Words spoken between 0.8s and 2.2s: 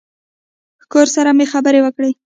کور سره مې خبرې وکړې.